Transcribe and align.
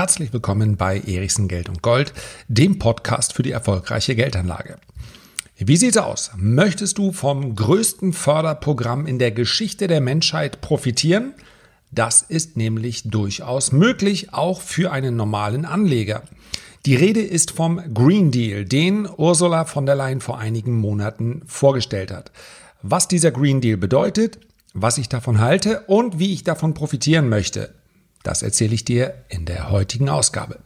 Herzlich 0.00 0.32
willkommen 0.32 0.78
bei 0.78 0.98
Erichsen 0.98 1.46
Geld 1.46 1.68
und 1.68 1.82
Gold, 1.82 2.14
dem 2.48 2.78
Podcast 2.78 3.34
für 3.34 3.42
die 3.42 3.50
erfolgreiche 3.50 4.16
Geldanlage. 4.16 4.78
Wie 5.58 5.76
sieht's 5.76 5.98
aus? 5.98 6.30
Möchtest 6.38 6.96
du 6.96 7.12
vom 7.12 7.54
größten 7.54 8.14
Förderprogramm 8.14 9.06
in 9.06 9.18
der 9.18 9.30
Geschichte 9.30 9.88
der 9.88 10.00
Menschheit 10.00 10.62
profitieren? 10.62 11.34
Das 11.90 12.22
ist 12.22 12.56
nämlich 12.56 13.10
durchaus 13.10 13.72
möglich, 13.72 14.32
auch 14.32 14.62
für 14.62 14.90
einen 14.90 15.16
normalen 15.16 15.66
Anleger. 15.66 16.22
Die 16.86 16.96
Rede 16.96 17.20
ist 17.20 17.50
vom 17.50 17.78
Green 17.92 18.30
Deal, 18.30 18.64
den 18.64 19.06
Ursula 19.06 19.66
von 19.66 19.84
der 19.84 19.96
Leyen 19.96 20.22
vor 20.22 20.38
einigen 20.38 20.76
Monaten 20.76 21.42
vorgestellt 21.44 22.10
hat. 22.10 22.32
Was 22.80 23.06
dieser 23.06 23.32
Green 23.32 23.60
Deal 23.60 23.76
bedeutet, 23.76 24.38
was 24.72 24.96
ich 24.96 25.10
davon 25.10 25.40
halte 25.40 25.80
und 25.88 26.18
wie 26.18 26.32
ich 26.32 26.42
davon 26.42 26.72
profitieren 26.72 27.28
möchte, 27.28 27.74
das 28.22 28.42
erzähle 28.42 28.74
ich 28.74 28.84
dir 28.84 29.14
in 29.28 29.46
der 29.46 29.70
heutigen 29.70 30.08
Ausgabe. 30.08 30.60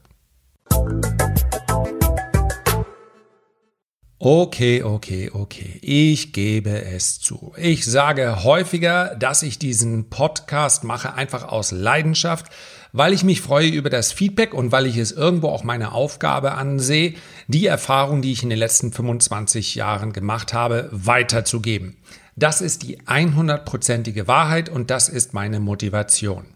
Okay, 4.27 4.83
okay, 4.83 5.31
okay. 5.35 5.79
Ich 5.83 6.33
gebe 6.33 6.83
es 6.83 7.21
zu. 7.21 7.53
Ich 7.59 7.85
sage 7.85 8.43
häufiger, 8.43 9.17
dass 9.17 9.43
ich 9.43 9.59
diesen 9.59 10.09
Podcast 10.09 10.83
mache, 10.83 11.13
einfach 11.13 11.47
aus 11.47 11.73
Leidenschaft, 11.73 12.47
weil 12.93 13.13
ich 13.13 13.23
mich 13.23 13.43
freue 13.43 13.69
über 13.69 13.91
das 13.91 14.13
Feedback 14.13 14.55
und 14.55 14.73
weil 14.73 14.87
ich 14.87 14.97
es 14.97 15.13
irgendwo 15.13 15.49
auch 15.49 15.63
meine 15.63 15.93
Aufgabe 15.93 16.53
ansehe, 16.53 17.15
die 17.49 17.67
Erfahrung, 17.67 18.23
die 18.23 18.33
ich 18.33 18.43
in 18.43 18.49
den 18.49 18.59
letzten 18.59 18.93
25 18.93 19.75
Jahren 19.75 20.15
gemacht 20.15 20.55
habe, 20.55 20.89
weiterzugeben. 20.91 21.99
Das 22.35 22.63
ist 22.63 22.83
die 22.83 23.01
100%ige 23.03 24.27
Wahrheit 24.27 24.71
und 24.71 24.91
das 24.91 25.11
ist 25.11 25.35
meine 25.35 25.61
Motivation. 25.61 26.54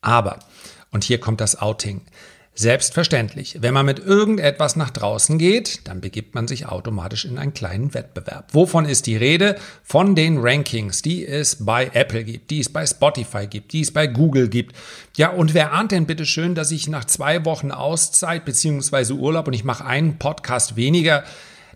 Aber, 0.00 0.38
und 0.90 1.04
hier 1.04 1.20
kommt 1.20 1.40
das 1.40 1.60
Outing, 1.60 2.02
Selbstverständlich, 2.60 3.58
wenn 3.62 3.72
man 3.72 3.86
mit 3.86 4.00
irgendetwas 4.00 4.74
nach 4.74 4.90
draußen 4.90 5.38
geht, 5.38 5.86
dann 5.88 6.00
begibt 6.02 6.34
man 6.34 6.46
sich 6.46 6.66
automatisch 6.66 7.24
in 7.24 7.38
einen 7.38 7.54
kleinen 7.54 7.94
Wettbewerb. 7.94 8.52
Wovon 8.52 8.84
ist 8.84 9.06
die 9.06 9.16
Rede? 9.16 9.56
Von 9.84 10.14
den 10.16 10.36
Rankings, 10.38 11.00
die 11.00 11.26
es 11.26 11.64
bei 11.64 11.90
Apple 11.94 12.24
gibt, 12.24 12.50
die 12.50 12.60
es 12.60 12.68
bei 12.68 12.84
Spotify 12.84 13.46
gibt, 13.46 13.72
die 13.72 13.80
es 13.80 13.92
bei 13.92 14.08
Google 14.08 14.48
gibt. 14.48 14.76
Ja, 15.16 15.30
und 15.30 15.54
wer 15.54 15.72
ahnt 15.72 15.92
denn 15.92 16.06
bitte 16.06 16.26
schön, 16.26 16.54
dass 16.54 16.72
ich 16.72 16.88
nach 16.88 17.06
zwei 17.06 17.44
Wochen 17.46 17.70
Auszeit 17.70 18.44
beziehungsweise 18.44 19.14
Urlaub 19.14 19.46
und 19.46 19.54
ich 19.54 19.64
mache 19.64 19.86
einen 19.86 20.18
Podcast 20.18 20.76
weniger, 20.76 21.24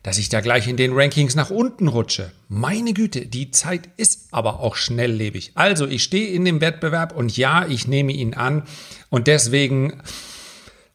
dass 0.05 0.19
ich 0.19 0.28
da 0.28 0.41
gleich 0.41 0.69
in 0.69 0.77
den 0.77 0.92
Rankings 0.92 1.34
nach 1.34 1.50
unten 1.50 1.88
rutsche. 1.88 2.30
Meine 2.48 2.92
Güte, 2.92 3.27
die 3.27 3.50
Zeit 3.50 3.88
ist 3.97 4.28
aber 4.30 4.60
auch 4.60 4.77
schnelllebig. 4.77 5.52
Also, 5.55 5.86
ich 5.88 6.05
stehe 6.05 6.28
in 6.28 6.44
dem 6.44 6.60
Wettbewerb 6.60 7.16
und 7.16 7.36
ja, 7.36 7.66
ich 7.66 7.88
nehme 7.88 8.12
ihn 8.12 8.34
an 8.34 8.62
und 9.08 9.27
deswegen 9.27 10.02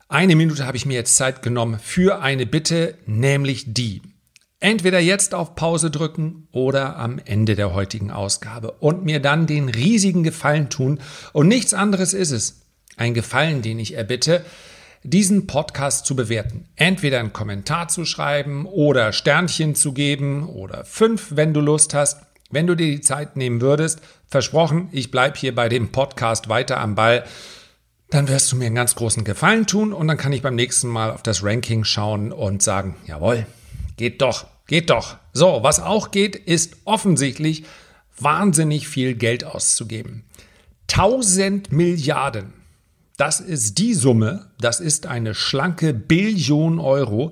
eine 0.08 0.36
Minute 0.36 0.66
habe 0.66 0.78
ich 0.78 0.86
mir 0.86 0.94
jetzt 0.94 1.18
Zeit 1.18 1.42
genommen 1.42 1.80
für 1.84 2.22
eine 2.22 2.46
Bitte, 2.46 2.96
nämlich 3.08 3.74
die. 3.74 4.04
Entweder 4.60 5.00
jetzt 5.00 5.34
auf 5.34 5.56
Pause 5.56 5.90
drücken 5.90 6.48
oder 6.52 6.98
am 6.98 7.20
Ende 7.24 7.56
der 7.56 7.74
heutigen 7.74 8.12
Ausgabe 8.12 8.74
und 8.74 9.06
mir 9.06 9.20
dann 9.20 9.48
den 9.48 9.70
riesigen 9.70 10.22
Gefallen 10.22 10.70
tun. 10.70 11.00
Und 11.34 11.48
nichts 11.48 11.74
anderes 11.74 12.14
ist 12.14 12.32
es. 12.32 12.62
Ein 12.96 13.14
Gefallen, 13.14 13.62
den 13.62 13.80
ich 13.80 13.96
erbitte, 13.96 14.46
diesen 15.04 15.48
Podcast 15.48 16.06
zu 16.06 16.16
bewerten. 16.16 16.66
Entweder 16.76 17.20
einen 17.20 17.34
Kommentar 17.34 17.88
zu 17.88 18.06
schreiben 18.06 18.66
oder 18.66 19.14
Sternchen 19.14 19.76
zu 19.76 19.94
geben 19.94 20.48
oder 20.48 20.86
fünf, 20.86 21.36
wenn 21.36 21.54
du 21.54 21.62
Lust 21.62 21.94
hast. 21.94 22.22
Wenn 22.52 22.68
du 22.68 22.76
dir 22.76 22.88
die 22.88 23.02
Zeit 23.02 23.38
nehmen 23.38 23.62
würdest, 23.62 24.02
versprochen, 24.28 24.90
ich 24.92 25.12
bleibe 25.12 25.38
hier 25.38 25.54
bei 25.54 25.70
dem 25.70 25.92
Podcast 25.92 26.50
weiter 26.50 26.80
am 26.80 26.96
Ball, 26.96 27.24
dann 28.10 28.28
wirst 28.28 28.52
du 28.52 28.56
mir 28.56 28.66
einen 28.66 28.76
ganz 28.76 28.96
großen 28.96 29.24
Gefallen 29.24 29.68
tun 29.68 29.94
und 29.94 30.08
dann 30.08 30.18
kann 30.18 30.34
ich 30.34 30.42
beim 30.42 30.56
nächsten 30.56 30.88
Mal 30.88 31.12
auf 31.12 31.22
das 31.22 31.44
Ranking 31.44 31.84
schauen 31.84 32.32
und 32.32 32.64
sagen, 32.64 32.96
jawohl, 33.06 33.46
geht 33.98 34.22
doch, 34.22 34.48
geht 34.66 34.90
doch. 34.90 35.18
So, 35.32 35.60
was 35.62 35.80
auch 35.80 36.10
geht, 36.10 36.36
ist 36.36 36.78
offensichtlich 36.86 37.66
wahnsinnig 38.18 38.88
viel 38.88 39.14
Geld 39.14 39.44
auszugeben. 39.44 40.26
1000 40.92 41.72
Milliarden 41.72 42.54
das 43.20 43.42
ist 43.42 43.78
die 43.80 43.96
Summe, 43.96 44.48
das 44.62 44.80
ist 44.80 45.06
eine 45.06 45.36
schlanke 45.36 45.94
Billion 45.94 46.80
Euro, 46.80 47.32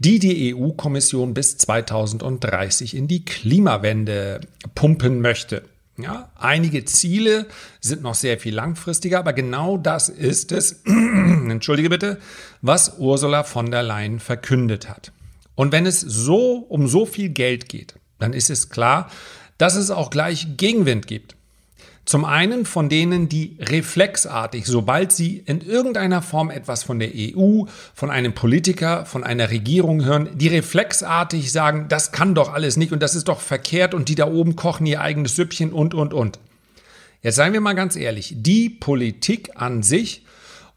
die 0.00 0.18
die 0.18 0.52
EU-Kommission 0.52 1.32
bis 1.32 1.56
2030 1.58 2.96
in 2.96 3.06
die 3.06 3.24
Klimawende 3.24 4.40
pumpen 4.74 5.20
möchte. 5.20 5.62
Ja, 5.96 6.32
einige 6.34 6.84
Ziele 6.86 7.46
sind 7.80 8.02
noch 8.02 8.16
sehr 8.16 8.40
viel 8.40 8.52
langfristiger, 8.52 9.20
aber 9.20 9.32
genau 9.32 9.78
das 9.78 10.08
ist 10.08 10.50
es, 10.50 10.82
entschuldige 10.86 11.88
bitte, 11.88 12.18
was 12.60 12.98
Ursula 12.98 13.44
von 13.44 13.70
der 13.70 13.84
Leyen 13.84 14.18
verkündet 14.18 14.88
hat. 14.88 15.12
Und 15.54 15.70
wenn 15.70 15.86
es 15.86 16.00
so 16.00 16.56
um 16.68 16.88
so 16.88 17.06
viel 17.06 17.28
Geld 17.28 17.68
geht, 17.68 17.94
dann 18.18 18.32
ist 18.32 18.50
es 18.50 18.70
klar, 18.70 19.08
dass 19.56 19.76
es 19.76 19.92
auch 19.92 20.10
gleich 20.10 20.56
Gegenwind 20.56 21.06
gibt. 21.06 21.36
Zum 22.08 22.24
einen 22.24 22.64
von 22.64 22.88
denen, 22.88 23.28
die 23.28 23.58
reflexartig, 23.60 24.64
sobald 24.64 25.12
sie 25.12 25.42
in 25.44 25.60
irgendeiner 25.60 26.22
Form 26.22 26.48
etwas 26.48 26.82
von 26.82 26.98
der 26.98 27.10
EU, 27.14 27.64
von 27.92 28.10
einem 28.10 28.32
Politiker, 28.32 29.04
von 29.04 29.24
einer 29.24 29.50
Regierung 29.50 30.02
hören, 30.02 30.30
die 30.32 30.48
reflexartig 30.48 31.52
sagen, 31.52 31.84
das 31.90 32.10
kann 32.10 32.34
doch 32.34 32.50
alles 32.50 32.78
nicht 32.78 32.92
und 32.92 33.02
das 33.02 33.14
ist 33.14 33.28
doch 33.28 33.42
verkehrt 33.42 33.92
und 33.92 34.08
die 34.08 34.14
da 34.14 34.26
oben 34.26 34.56
kochen 34.56 34.86
ihr 34.86 35.02
eigenes 35.02 35.36
Süppchen 35.36 35.70
und, 35.70 35.92
und, 35.92 36.14
und. 36.14 36.38
Jetzt 37.20 37.34
seien 37.34 37.52
wir 37.52 37.60
mal 37.60 37.74
ganz 37.74 37.94
ehrlich, 37.94 38.32
die 38.38 38.70
Politik 38.70 39.50
an 39.56 39.82
sich 39.82 40.24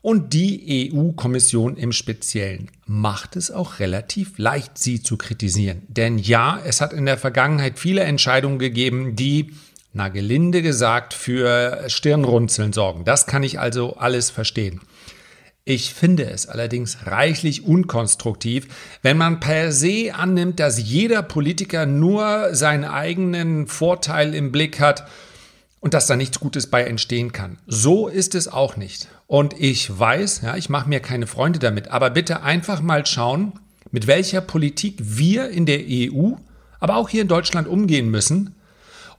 und 0.02 0.34
die 0.34 0.92
EU-Kommission 0.94 1.78
im 1.78 1.94
Speziellen 1.94 2.70
macht 2.88 3.38
es 3.38 3.52
auch 3.52 3.80
relativ 3.80 4.38
leicht, 4.38 4.78
sie 4.78 5.02
zu 5.02 5.16
kritisieren. 5.16 5.84
Denn 5.88 6.18
ja, 6.18 6.60
es 6.66 6.82
hat 6.82 6.92
in 6.92 7.06
der 7.06 7.18
Vergangenheit 7.18 7.80
viele 7.80 8.02
Entscheidungen 8.02 8.60
gegeben, 8.60 9.16
die 9.16 9.52
na 9.94 10.10
gelinde 10.10 10.62
gesagt, 10.62 11.14
für 11.14 11.84
Stirnrunzeln 11.88 12.74
sorgen. 12.74 13.06
Das 13.06 13.26
kann 13.26 13.44
ich 13.44 13.60
also 13.60 13.98
alles 13.98 14.30
verstehen. 14.30 14.82
Ich 15.64 15.94
finde 15.94 16.30
es 16.30 16.48
allerdings 16.48 17.06
reichlich 17.06 17.66
unkonstruktiv, 17.66 18.68
wenn 19.04 19.18
man 19.18 19.40
per 19.40 19.72
se 19.72 20.12
annimmt, 20.14 20.60
dass 20.60 20.82
jeder 20.82 21.22
Politiker 21.22 21.86
nur 21.86 22.56
seinen 22.56 22.84
eigenen 22.84 23.68
Vorteil 23.68 24.34
im 24.34 24.52
Blick 24.52 24.80
hat 24.80 25.08
und 25.80 25.94
dass 25.94 26.08
da 26.08 26.16
nichts 26.16 26.40
Gutes 26.40 26.68
bei 26.68 26.84
entstehen 26.84 27.32
kann. 27.32 27.60
So 27.68 28.08
ist 28.08 28.34
es 28.34 28.48
auch 28.48 28.76
nicht. 28.76 29.08
Und 29.28 29.54
ich 29.60 29.98
weiß, 29.98 30.42
ja, 30.42 30.56
ich 30.56 30.70
mache 30.70 30.90
mir 30.90 31.00
keine 31.00 31.28
Freunde 31.28 31.60
damit, 31.60 31.90
aber 31.90 32.10
bitte 32.10 32.42
einfach 32.42 32.82
mal 32.82 33.06
schauen, 33.06 33.54
mit 33.92 34.08
welcher 34.08 34.42
Politik 34.42 34.98
wir 35.00 35.50
in 35.50 35.66
der 35.66 35.82
EU, 35.88 36.34
aber 36.80 36.96
auch 36.96 37.10
hier 37.10 37.22
in 37.22 37.28
Deutschland 37.28 37.68
umgehen 37.68 38.10
müssen, 38.10 38.56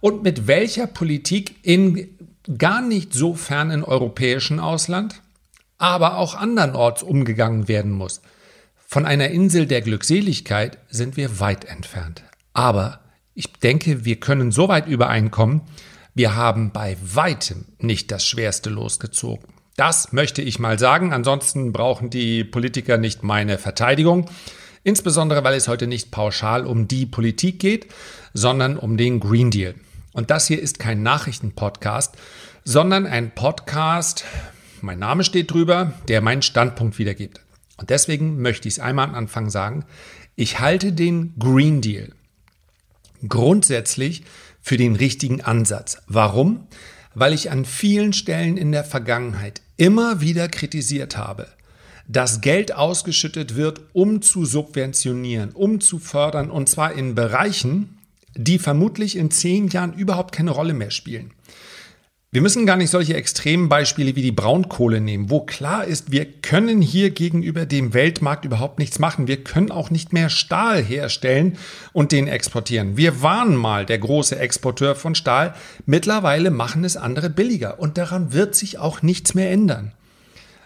und 0.02 0.24
mit 0.24 0.48
welcher 0.48 0.88
Politik 0.88 1.54
in 1.62 2.18
gar 2.58 2.82
nicht 2.82 3.14
so 3.14 3.34
fernen 3.34 3.84
europäischen 3.84 4.58
Ausland, 4.58 5.22
aber 5.78 6.18
auch 6.18 6.34
andernorts 6.34 7.04
umgegangen 7.04 7.68
werden 7.68 7.92
muss. 7.92 8.20
Von 8.76 9.06
einer 9.06 9.28
Insel 9.28 9.66
der 9.66 9.80
Glückseligkeit 9.80 10.78
sind 10.90 11.16
wir 11.16 11.38
weit 11.38 11.64
entfernt. 11.64 12.24
Aber 12.52 12.98
ich 13.34 13.52
denke, 13.52 14.04
wir 14.04 14.16
können 14.16 14.50
so 14.50 14.68
weit 14.68 14.88
übereinkommen, 14.88 15.62
wir 16.14 16.34
haben 16.34 16.72
bei 16.72 16.96
weitem 17.00 17.64
nicht 17.78 18.10
das 18.10 18.26
Schwerste 18.26 18.70
losgezogen. 18.70 19.48
Das 19.76 20.12
möchte 20.12 20.42
ich 20.42 20.58
mal 20.58 20.80
sagen. 20.80 21.12
Ansonsten 21.12 21.72
brauchen 21.72 22.10
die 22.10 22.42
Politiker 22.44 22.98
nicht 22.98 23.22
meine 23.22 23.56
Verteidigung. 23.56 24.28
Insbesondere, 24.82 25.44
weil 25.44 25.54
es 25.54 25.68
heute 25.68 25.86
nicht 25.86 26.10
pauschal 26.10 26.66
um 26.66 26.88
die 26.88 27.06
Politik 27.06 27.60
geht, 27.60 27.86
sondern 28.34 28.76
um 28.76 28.96
den 28.96 29.20
Green 29.20 29.50
Deal. 29.50 29.74
Und 30.12 30.30
das 30.30 30.46
hier 30.46 30.60
ist 30.60 30.78
kein 30.78 31.02
Nachrichtenpodcast, 31.02 32.16
sondern 32.64 33.06
ein 33.06 33.34
Podcast, 33.34 34.24
mein 34.80 34.98
Name 34.98 35.24
steht 35.24 35.50
drüber, 35.50 35.94
der 36.08 36.20
meinen 36.20 36.42
Standpunkt 36.42 36.98
wiedergibt. 36.98 37.40
Und 37.78 37.90
deswegen 37.90 38.40
möchte 38.40 38.68
ich 38.68 38.74
es 38.74 38.80
einmal 38.80 39.08
am 39.08 39.14
Anfang 39.14 39.50
sagen, 39.50 39.84
ich 40.36 40.60
halte 40.60 40.92
den 40.92 41.34
Green 41.38 41.80
Deal 41.80 42.10
grundsätzlich 43.28 44.24
für 44.60 44.76
den 44.76 44.96
richtigen 44.96 45.40
Ansatz. 45.40 46.02
Warum? 46.06 46.66
Weil 47.14 47.32
ich 47.32 47.50
an 47.50 47.64
vielen 47.64 48.12
Stellen 48.12 48.56
in 48.56 48.72
der 48.72 48.84
Vergangenheit 48.84 49.60
immer 49.76 50.20
wieder 50.20 50.48
kritisiert 50.48 51.16
habe, 51.16 51.48
dass 52.08 52.40
Geld 52.40 52.74
ausgeschüttet 52.74 53.54
wird, 53.56 53.80
um 53.92 54.22
zu 54.22 54.44
subventionieren, 54.44 55.50
um 55.50 55.80
zu 55.80 55.98
fördern, 55.98 56.50
und 56.50 56.68
zwar 56.68 56.92
in 56.92 57.14
Bereichen, 57.14 57.98
die 58.36 58.58
vermutlich 58.58 59.16
in 59.16 59.30
zehn 59.30 59.68
Jahren 59.68 59.94
überhaupt 59.94 60.34
keine 60.34 60.50
Rolle 60.50 60.74
mehr 60.74 60.90
spielen. 60.90 61.32
Wir 62.34 62.40
müssen 62.40 62.64
gar 62.64 62.78
nicht 62.78 62.88
solche 62.88 63.12
extremen 63.12 63.68
Beispiele 63.68 64.16
wie 64.16 64.22
die 64.22 64.32
Braunkohle 64.32 65.02
nehmen, 65.02 65.28
wo 65.28 65.40
klar 65.40 65.84
ist, 65.84 66.12
wir 66.12 66.24
können 66.24 66.80
hier 66.80 67.10
gegenüber 67.10 67.66
dem 67.66 67.92
Weltmarkt 67.92 68.46
überhaupt 68.46 68.78
nichts 68.78 68.98
machen. 68.98 69.28
Wir 69.28 69.44
können 69.44 69.70
auch 69.70 69.90
nicht 69.90 70.14
mehr 70.14 70.30
Stahl 70.30 70.82
herstellen 70.82 71.58
und 71.92 72.10
den 72.10 72.28
exportieren. 72.28 72.96
Wir 72.96 73.20
waren 73.20 73.54
mal 73.54 73.84
der 73.84 73.98
große 73.98 74.38
Exporteur 74.38 74.94
von 74.94 75.14
Stahl. 75.14 75.54
Mittlerweile 75.84 76.50
machen 76.50 76.84
es 76.84 76.96
andere 76.96 77.28
billiger 77.28 77.78
und 77.78 77.98
daran 77.98 78.32
wird 78.32 78.54
sich 78.54 78.78
auch 78.78 79.02
nichts 79.02 79.34
mehr 79.34 79.50
ändern. 79.50 79.92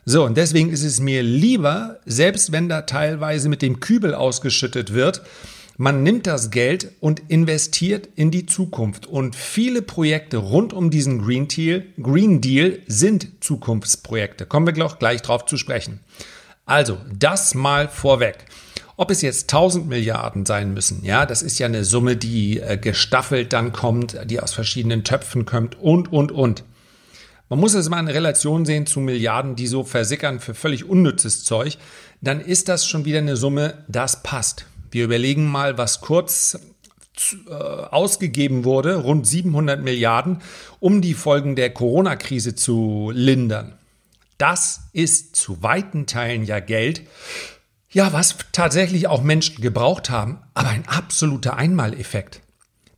So, 0.05 0.25
und 0.25 0.37
deswegen 0.37 0.71
ist 0.71 0.85
es 0.85 1.01
mir 1.01 1.25
lieber, 1.25 1.99
selbst 2.07 2.53
wenn 2.53 2.69
da 2.69 2.83
teilweise 2.83 3.49
mit 3.49 3.61
dem 3.61 3.81
Kübel 3.81 4.15
ausgeschüttet 4.15 4.95
wird, 4.95 5.23
man 5.77 6.03
nimmt 6.03 6.27
das 6.27 6.51
Geld 6.51 6.93
und 7.01 7.23
investiert 7.29 8.09
in 8.17 8.31
die 8.31 8.47
Zukunft. 8.47 9.07
Und 9.07 9.37
viele 9.37 9.83
Projekte 9.83 10.39
rund 10.39 10.73
um 10.73 10.91
diesen 10.91 11.23
Green 11.23 11.49
Deal, 11.49 11.85
Green 12.01 12.41
Deal 12.41 12.79
sind 12.87 13.29
Zukunftsprojekte. 13.41 14.47
Kommen 14.47 14.67
wir 14.67 14.73
gleich 14.73 15.23
drauf 15.23 15.45
zu 15.45 15.57
sprechen. 15.57 16.01
Also, 16.65 16.99
das 17.17 17.55
mal 17.55 17.89
vorweg. 17.89 18.47
Ob 18.97 19.11
es 19.11 19.21
jetzt 19.21 19.53
1000 19.53 19.87
Milliarden 19.87 20.47
sein 20.47 20.73
müssen, 20.73 21.05
ja, 21.05 21.27
das 21.27 21.43
ist 21.43 21.59
ja 21.59 21.67
eine 21.67 21.85
Summe, 21.85 22.17
die 22.17 22.61
äh, 22.61 22.79
gestaffelt 22.79 23.53
dann 23.53 23.73
kommt, 23.73 24.19
die 24.25 24.41
aus 24.41 24.55
verschiedenen 24.55 25.05
Töpfen 25.05 25.45
kommt 25.45 25.79
und, 25.79 26.11
und, 26.11 26.33
und. 26.33 26.65
Man 27.51 27.61
muss 27.61 27.75
es 27.75 27.91
mal 27.91 28.01
in 28.01 28.09
Relation 28.09 28.65
sehen 28.65 28.87
zu 28.87 29.01
Milliarden, 29.01 29.55
die 29.55 29.67
so 29.67 29.85
versickern 29.85 30.41
für 30.41 30.55
völlig 30.55 30.85
unnützes 30.85 31.45
Zeug. 31.45 31.77
Dann 32.23 32.41
ist 32.41 32.69
das 32.69 32.87
schon 32.87 33.05
wieder 33.05 33.19
eine 33.19 33.37
Summe, 33.37 33.85
das 33.87 34.23
passt. 34.23 34.65
Wir 34.91 35.05
überlegen 35.05 35.47
mal, 35.47 35.79
was 35.79 36.01
kurz 36.01 36.59
äh, 37.49 37.53
ausgegeben 37.53 38.65
wurde, 38.65 38.97
rund 38.97 39.27
700 39.27 39.83
Milliarden, 39.83 40.43
um 40.81 41.01
die 41.01 41.15
Folgen 41.15 41.57
der 41.57 41.73
Corona-Krise 41.73 42.55
zu 42.55 43.11
lindern. 43.15 43.79
Das 44.39 44.83
ist 44.93 45.35
zu 45.35 45.63
weiten 45.63 46.07
Teilen 46.07 46.45
ja 46.45 46.61
Geld, 46.61 47.01
ja, 47.91 48.13
was 48.13 48.37
tatsächlich 48.53 49.07
auch 49.07 49.23
Menschen 49.23 49.63
gebraucht 49.63 50.11
haben, 50.11 50.41
aber 50.53 50.69
ein 50.69 50.87
absoluter 50.87 51.57
Einmaleffekt. 51.57 52.43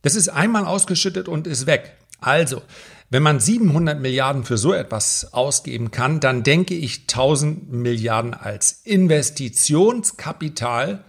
Das 0.01 0.15
ist 0.15 0.27
einmal 0.27 0.65
ausgeschüttet 0.65 1.29
und 1.29 1.47
ist 1.47 1.65
weg. 1.65 1.95
Also, 2.19 2.61
wenn 3.09 3.23
man 3.23 3.39
700 3.39 4.01
Milliarden 4.01 4.43
für 4.43 4.57
so 4.57 4.73
etwas 4.73 5.33
ausgeben 5.33 5.91
kann, 5.91 6.19
dann 6.19 6.43
denke 6.43 6.75
ich 6.75 7.03
1000 7.03 7.71
Milliarden 7.71 8.33
als 8.33 8.81
Investitionskapital 8.83 11.05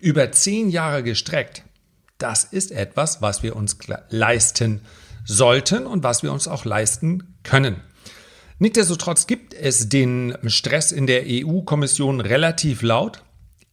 über 0.00 0.30
zehn 0.32 0.68
Jahre 0.68 1.02
gestreckt. 1.02 1.62
Das 2.18 2.44
ist 2.44 2.72
etwas, 2.72 3.22
was 3.22 3.42
wir 3.42 3.56
uns 3.56 3.76
leisten 4.10 4.82
sollten 5.24 5.86
und 5.86 6.02
was 6.02 6.22
wir 6.22 6.32
uns 6.32 6.48
auch 6.48 6.64
leisten 6.64 7.36
können. 7.42 7.82
Nichtsdestotrotz 8.58 9.26
gibt 9.26 9.54
es 9.54 9.88
den 9.88 10.36
Stress 10.46 10.90
in 10.90 11.06
der 11.06 11.22
EU-Kommission 11.26 12.20
relativ 12.20 12.82
laut. 12.82 13.22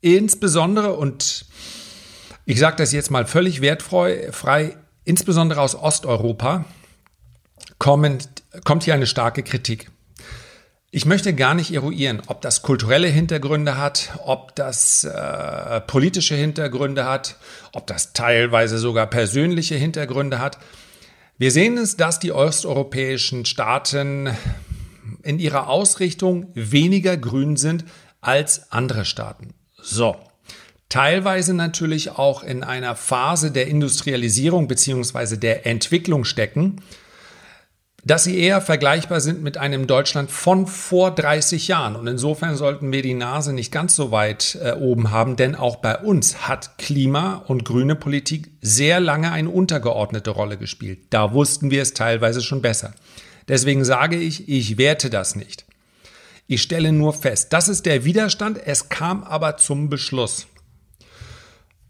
Insbesondere, 0.01 0.93
und 0.93 1.45
ich 2.45 2.59
sage 2.59 2.75
das 2.75 2.91
jetzt 2.91 3.09
mal 3.09 3.25
völlig 3.25 3.61
wertfrei, 3.61 4.77
insbesondere 5.03 5.61
aus 5.61 5.73
Osteuropa, 5.73 6.65
kommt, 7.79 8.29
kommt 8.63 8.83
hier 8.83 8.93
eine 8.93 9.07
starke 9.07 9.41
Kritik. 9.41 9.89
Ich 10.91 11.05
möchte 11.05 11.33
gar 11.33 11.55
nicht 11.55 11.73
eruieren, 11.73 12.21
ob 12.27 12.41
das 12.41 12.61
kulturelle 12.61 13.07
Hintergründe 13.07 13.77
hat, 13.77 14.17
ob 14.23 14.55
das 14.55 15.03
äh, 15.03 15.81
politische 15.81 16.35
Hintergründe 16.35 17.05
hat, 17.05 17.37
ob 17.73 17.87
das 17.87 18.13
teilweise 18.13 18.77
sogar 18.77 19.07
persönliche 19.07 19.75
Hintergründe 19.75 20.39
hat. 20.39 20.57
Wir 21.37 21.51
sehen 21.51 21.77
es, 21.77 21.97
dass 21.97 22.19
die 22.19 22.31
osteuropäischen 22.31 23.43
Staaten 23.45 24.29
in 25.23 25.39
ihrer 25.39 25.67
Ausrichtung 25.67 26.47
weniger 26.53 27.17
grün 27.17 27.57
sind 27.57 27.83
als 28.21 28.71
andere 28.71 29.03
Staaten. 29.03 29.53
So. 29.81 30.15
Teilweise 30.87 31.53
natürlich 31.53 32.11
auch 32.11 32.43
in 32.43 32.63
einer 32.63 32.95
Phase 32.95 33.51
der 33.51 33.67
Industrialisierung 33.67 34.67
bzw. 34.67 35.35
der 35.35 35.65
Entwicklung 35.65 36.23
stecken, 36.23 36.81
dass 38.05 38.23
sie 38.23 38.37
eher 38.37 38.61
vergleichbar 38.61 39.19
sind 39.19 39.41
mit 39.41 39.57
einem 39.57 39.87
Deutschland 39.87 40.29
von 40.29 40.67
vor 40.67 41.09
30 41.09 41.67
Jahren. 41.67 41.95
Und 41.95 42.05
insofern 42.05 42.55
sollten 42.55 42.91
wir 42.91 43.01
die 43.01 43.15
Nase 43.15 43.51
nicht 43.51 43.71
ganz 43.71 43.95
so 43.95 44.11
weit 44.11 44.59
äh, 44.61 44.73
oben 44.73 45.09
haben, 45.09 45.35
denn 45.35 45.55
auch 45.55 45.77
bei 45.77 45.97
uns 45.97 46.47
hat 46.47 46.77
Klima- 46.77 47.43
und 47.47 47.65
grüne 47.65 47.95
Politik 47.95 48.51
sehr 48.61 48.99
lange 48.99 49.31
eine 49.31 49.49
untergeordnete 49.49 50.29
Rolle 50.29 50.57
gespielt. 50.57 50.99
Da 51.09 51.33
wussten 51.33 51.71
wir 51.71 51.81
es 51.81 51.93
teilweise 51.93 52.41
schon 52.41 52.61
besser. 52.61 52.93
Deswegen 53.47 53.83
sage 53.83 54.17
ich, 54.17 54.47
ich 54.47 54.77
werte 54.77 55.09
das 55.09 55.35
nicht. 55.35 55.65
Ich 56.47 56.61
stelle 56.61 56.91
nur 56.91 57.13
fest, 57.13 57.53
das 57.53 57.67
ist 57.67 57.87
der 57.87 58.05
Widerstand, 58.05 58.59
es 58.63 58.89
kam 58.89 59.23
aber 59.23 59.57
zum 59.57 59.89
Beschluss. 59.89 60.45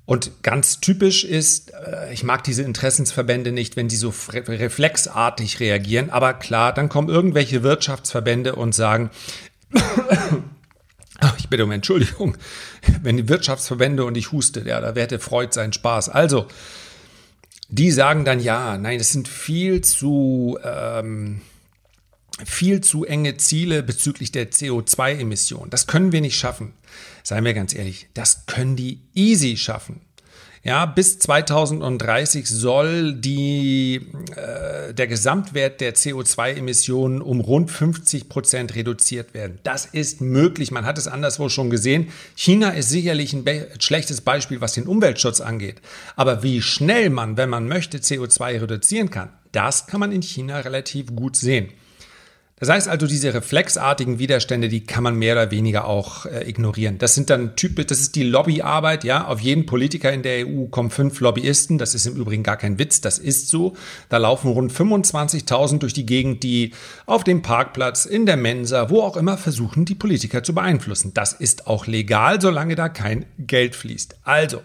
Und 0.06 0.44
ganz 0.44 0.80
typisch 0.82 1.24
ist, 1.24 1.74
äh, 1.74 2.14
ich 2.14 2.24
mag 2.24 2.44
diese 2.44 2.62
Interessensverbände 2.62 3.52
nicht, 3.52 3.76
wenn 3.76 3.88
die 3.88 3.96
so 3.96 4.14
reflexartig 4.30 5.60
reagieren, 5.60 6.10
aber 6.12 6.34
klar, 6.34 6.74
dann 6.74 6.90
kommen 6.90 7.10
irgendwelche 7.10 7.64
Wirtschaftsverbände 7.64 8.56
und 8.56 8.76
sagen, 8.76 9.10
ich 11.38 11.50
bitte 11.50 11.64
um 11.64 11.72
Entschuldigung, 11.72 12.38
wenn 13.02 13.18
die 13.18 13.28
Wirtschaftsverbände 13.28 14.06
und 14.06 14.16
ich 14.16 14.32
huste, 14.32 14.62
ja, 14.62 14.80
da 14.80 14.94
werde 14.94 15.18
Freud 15.20 15.54
seinen 15.54 15.74
Spaß. 15.74 16.10
Also, 16.10 16.46
die 17.68 17.90
sagen 17.92 18.26
dann 18.26 18.40
ja, 18.40 18.78
nein, 18.78 19.00
das 19.00 19.12
sind 19.12 19.28
viel 19.28 19.82
zu 19.82 20.60
ähm, 20.64 21.42
viel 22.44 22.82
zu 22.82 23.06
enge 23.06 23.38
Ziele 23.38 23.84
bezüglich 23.84 24.32
der 24.32 24.52
CO2-Emissionen. 24.52 25.70
Das 25.70 25.88
können 25.88 26.12
wir 26.12 26.22
nicht 26.22 26.38
schaffen. 26.38 26.74
Seien 27.24 27.46
wir 27.46 27.54
ganz 27.54 27.74
ehrlich, 27.74 28.08
das 28.14 28.46
können 28.46 28.76
die 28.76 29.00
easy 29.14 29.58
schaffen. 29.58 30.02
Ja, 30.66 30.88
bis 30.88 31.20
2030 31.20 32.48
soll 32.48 33.14
die, 33.14 34.02
äh, 34.36 34.96
der 34.96 35.06
Gesamtwert 35.06 35.80
der 35.80 35.94
CO2-Emissionen 35.94 37.22
um 37.22 37.40
rund 37.40 37.70
50 37.70 38.30
Prozent 38.30 38.74
reduziert 38.74 39.36
werden. 39.36 39.60
Das 39.62 39.86
ist 39.86 40.22
möglich. 40.22 40.72
Man 40.72 40.88
hat 40.88 40.98
es 40.98 41.08
anderswo 41.08 41.50
schon 41.50 41.70
gesehen. 41.70 42.08
China 42.36 42.72
ist 42.72 42.90
sicherlich 42.90 43.34
ein 43.34 43.44
be 43.44 43.68
schlechtes 43.78 44.22
Beispiel, 44.22 44.60
was 44.60 44.74
den 44.74 44.88
Umweltschutz 44.88 45.40
angeht. 45.40 45.82
Aber 46.16 46.42
wie 46.42 46.64
schnell 46.64 47.12
man, 47.12 47.38
wenn 47.38 47.50
man 47.50 47.68
möchte, 47.68 48.00
CO2 48.00 48.62
reduzieren 48.62 49.12
kann, 49.12 49.30
das 49.52 49.86
kann 49.86 50.00
man 50.00 50.12
in 50.12 50.24
China 50.24 50.62
relativ 50.62 51.16
gut 51.16 51.36
sehen. 51.36 51.70
Das 52.58 52.70
heißt 52.70 52.88
also, 52.88 53.06
diese 53.06 53.34
reflexartigen 53.34 54.18
Widerstände, 54.18 54.70
die 54.70 54.86
kann 54.86 55.04
man 55.04 55.16
mehr 55.16 55.34
oder 55.34 55.52
weniger 55.52 55.86
auch 55.86 56.26
äh, 56.26 56.50
ignorieren. 56.50 56.98
Das 56.98 57.14
sind 57.14 57.30
dann 57.30 57.58
Typen, 57.58 57.86
das 57.86 58.00
ist 58.00 58.16
die 58.16 58.24
Lobbyarbeit, 58.24 59.04
ja. 59.04 59.28
Auf 59.28 59.42
jeden 59.42 59.66
Politiker 59.66 60.14
in 60.14 60.24
der 60.24 60.48
EU 60.48 60.68
kommen 60.68 60.90
fünf 60.90 61.20
Lobbyisten. 61.20 61.78
Das 61.78 61.94
ist 61.94 62.06
im 62.06 62.16
Übrigen 62.16 62.44
gar 62.44 62.56
kein 62.56 62.80
Witz, 62.80 63.02
das 63.02 63.20
ist 63.20 63.50
so. 63.50 63.76
Da 64.08 64.18
laufen 64.18 64.52
rund 64.52 64.72
25.000 64.72 65.80
durch 65.80 65.92
die 65.92 66.06
Gegend, 66.06 66.44
die 66.44 66.74
auf 67.06 67.26
dem 67.26 67.42
Parkplatz, 67.42 68.06
in 68.06 68.26
der 68.26 68.38
Mensa, 68.38 68.90
wo 68.90 69.02
auch 69.02 69.18
immer 69.18 69.38
versuchen, 69.38 69.84
die 69.84 69.96
Politiker 69.96 70.42
zu 70.42 70.56
beeinflussen. 70.56 71.14
Das 71.14 71.34
ist 71.34 71.68
auch 71.68 71.88
legal, 71.88 72.40
solange 72.40 72.76
da 72.76 72.88
kein 72.88 73.26
Geld 73.38 73.76
fließt. 73.76 74.20
Also, 74.24 74.62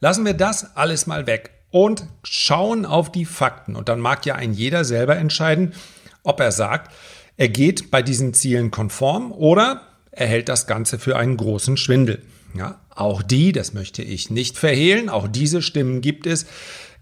lassen 0.00 0.24
wir 0.24 0.34
das 0.34 0.74
alles 0.74 1.06
mal 1.06 1.26
weg 1.26 1.50
und 1.70 2.06
schauen 2.22 2.86
auf 2.86 3.12
die 3.12 3.26
Fakten. 3.26 3.76
Und 3.76 3.90
dann 3.90 4.00
mag 4.00 4.24
ja 4.24 4.36
ein 4.36 4.54
jeder 4.54 4.86
selber 4.86 5.18
entscheiden, 5.18 5.74
ob 6.22 6.40
er 6.40 6.50
sagt, 6.50 6.90
er 7.36 7.48
geht 7.48 7.90
bei 7.90 8.02
diesen 8.02 8.34
Zielen 8.34 8.70
konform 8.70 9.32
oder 9.32 9.82
er 10.10 10.26
hält 10.26 10.48
das 10.48 10.66
Ganze 10.66 10.98
für 10.98 11.16
einen 11.16 11.36
großen 11.36 11.76
Schwindel. 11.76 12.22
Ja, 12.56 12.80
auch 12.90 13.22
die, 13.22 13.52
das 13.52 13.74
möchte 13.74 14.02
ich 14.02 14.30
nicht 14.30 14.56
verhehlen, 14.56 15.08
auch 15.10 15.28
diese 15.28 15.60
Stimmen 15.60 16.00
gibt 16.00 16.26
es. 16.26 16.46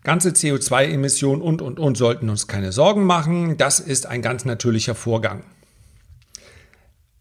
Ganze 0.02 0.30
CO2-Emissionen 0.30 1.40
und, 1.40 1.62
und, 1.62 1.78
und 1.78 1.96
sollten 1.96 2.28
uns 2.28 2.46
keine 2.46 2.72
Sorgen 2.72 3.04
machen. 3.04 3.56
Das 3.56 3.80
ist 3.80 4.06
ein 4.06 4.20
ganz 4.20 4.44
natürlicher 4.44 4.94
Vorgang. 4.94 5.44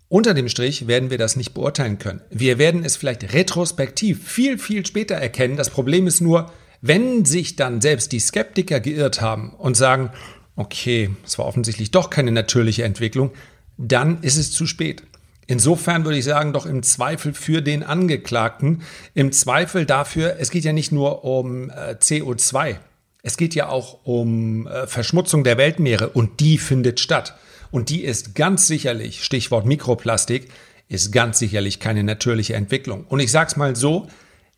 Unter 0.10 0.34
dem 0.34 0.50
Strich 0.50 0.88
werden 0.88 1.10
wir 1.10 1.18
das 1.18 1.36
nicht 1.36 1.54
beurteilen 1.54 1.98
können. 1.98 2.22
Wir 2.30 2.58
werden 2.58 2.84
es 2.84 2.98
vielleicht 2.98 3.34
retrospektiv 3.34 4.28
viel, 4.28 4.58
viel 4.58 4.86
später 4.86 5.16
erkennen. 5.16 5.56
Das 5.56 5.70
Problem 5.70 6.08
ist 6.08 6.20
nur, 6.20 6.52
wenn 6.82 7.24
sich 7.24 7.56
dann 7.56 7.80
selbst 7.80 8.12
die 8.12 8.20
Skeptiker 8.20 8.80
geirrt 8.80 9.22
haben 9.22 9.54
und 9.54 9.78
sagen, 9.78 10.12
okay, 10.56 11.10
es 11.26 11.38
war 11.38 11.46
offensichtlich 11.46 11.92
doch 11.92 12.10
keine 12.10 12.32
natürliche 12.32 12.84
Entwicklung, 12.84 13.32
dann 13.78 14.22
ist 14.22 14.38
es 14.38 14.52
zu 14.52 14.66
spät. 14.66 15.04
Insofern 15.46 16.06
würde 16.06 16.18
ich 16.18 16.26
sagen, 16.26 16.54
doch 16.54 16.66
im 16.66 16.84
Zweifel 16.84 17.34
für 17.34 17.62
den 17.62 17.84
Angeklagten, 17.84 18.82
im 19.14 19.32
Zweifel 19.32 19.86
dafür, 19.86 20.38
es 20.40 20.52
geht 20.52 20.64
ja 20.64 20.74
nicht 20.74 20.92
nur 20.92 21.26
um 21.26 21.70
äh, 21.70 21.96
CO2, 22.00 22.78
es 23.24 23.38
geht 23.38 23.56
ja 23.56 23.68
auch 23.68 24.06
um 24.06 24.68
äh, 24.68 24.88
Verschmutzung 24.88 25.44
der 25.44 25.58
Weltmeere 25.58 26.10
und 26.10 26.40
die 26.40 26.58
findet 26.58 27.00
statt. 27.00 27.36
Und 27.72 27.90
die 27.90 28.04
ist 28.04 28.36
ganz 28.36 28.68
sicherlich, 28.68 29.24
Stichwort 29.24 29.66
Mikroplastik, 29.66 30.50
ist 30.90 31.12
ganz 31.12 31.40
sicherlich 31.40 31.80
keine 31.80 32.04
natürliche 32.04 32.54
Entwicklung. 32.54 33.06
Und 33.06 33.20
ich 33.20 33.32
sage 33.32 33.48
es 33.48 33.56
mal 33.56 33.76
so, 33.76 34.08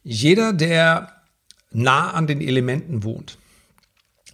jeder, 0.04 0.52
der 0.52 1.14
nah 1.72 2.12
an 2.12 2.28
den 2.28 2.42
Elementen 2.42 3.04
wohnt, 3.04 3.38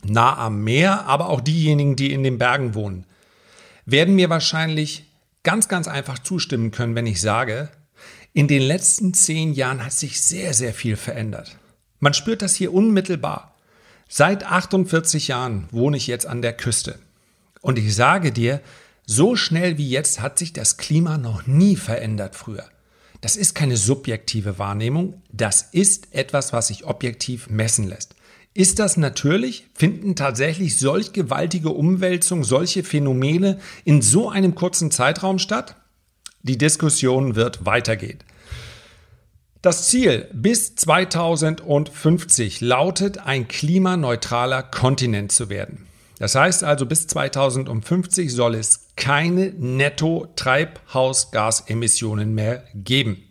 nah 0.06 0.38
am 0.38 0.64
Meer, 0.64 1.06
aber 1.06 1.30
auch 1.30 1.42
diejenigen, 1.42 1.96
die 1.96 2.14
in 2.14 2.24
den 2.24 2.38
Bergen 2.38 2.76
wohnen, 2.76 3.06
werden 3.86 4.16
mir 4.16 4.30
wahrscheinlich 4.30 5.06
ganz, 5.44 5.68
ganz 5.68 5.88
einfach 5.88 6.20
zustimmen 6.20 6.72
können, 6.72 6.96
wenn 6.96 7.08
ich 7.08 7.22
sage, 7.22 7.70
in 8.34 8.48
den 8.48 8.62
letzten 8.62 9.14
zehn 9.14 9.54
Jahren 9.54 9.84
hat 9.84 9.92
sich 9.92 10.22
sehr, 10.22 10.54
sehr 10.54 10.74
viel 10.74 10.96
verändert. 10.96 11.58
Man 12.00 12.14
spürt 12.14 12.42
das 12.42 12.56
hier 12.56 12.74
unmittelbar. 12.74 13.56
Seit 14.08 14.46
48 14.46 15.28
Jahren 15.28 15.68
wohne 15.72 15.98
ich 15.98 16.08
jetzt 16.08 16.26
an 16.26 16.42
der 16.42 16.54
Küste. 16.54 17.00
Und 17.62 17.78
ich 17.78 17.96
sage 17.96 18.32
dir, 18.32 18.62
So 19.06 19.36
schnell 19.36 19.78
wie 19.78 19.90
jetzt 19.90 20.22
hat 20.22 20.40
sich 20.40 20.54
das 20.54 20.78
Klima 20.78 21.18
noch 21.18 21.46
nie 21.46 21.76
verändert 21.76 22.36
früher. 22.36 22.66
Das 23.20 23.36
ist 23.36 23.54
keine 23.54 23.78
subjektive 23.78 24.58
Wahrnehmung, 24.58 25.22
das 25.32 25.62
ist 25.72 26.14
etwas, 26.14 26.54
was 26.54 26.68
sich 26.68 26.86
objektiv 26.86 27.50
messen 27.50 27.88
lässt. 27.88 28.11
Ist 28.54 28.80
das 28.80 28.98
natürlich? 28.98 29.68
Finden 29.74 30.18
tatsächlich 30.18 30.78
solch 30.78 31.14
gewaltige 31.14 31.70
Umwälzungen, 31.70 32.44
solche 32.44 32.84
Phänomene 32.84 33.62
in 33.86 34.02
so 34.02 34.30
einem 34.30 34.56
kurzen 34.56 34.92
Zeitraum 34.92 35.40
statt? 35.40 35.78
Die 36.44 36.58
Diskussion 36.58 37.36
wird 37.36 37.66
weitergehen. 37.66 38.20
Das 39.62 39.88
Ziel 39.88 40.28
bis 40.34 40.76
2050 40.76 42.60
lautet, 42.62 43.20
ein 43.20 43.48
klimaneutraler 43.48 44.64
Kontinent 44.64 45.32
zu 45.32 45.50
werden. 45.50 45.86
Das 46.18 46.34
heißt 46.36 46.64
also, 46.64 46.86
bis 46.86 47.08
2050 47.08 48.34
soll 48.34 48.56
es 48.56 48.88
keine 48.96 49.54
Netto-Treibhausgasemissionen 49.54 52.36
mehr 52.36 52.64
geben. 52.74 53.24